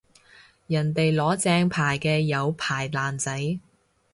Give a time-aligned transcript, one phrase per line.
[0.65, 3.59] 人哋攞正牌嘅有牌爛仔